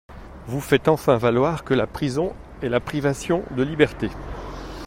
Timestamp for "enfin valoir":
0.87-1.63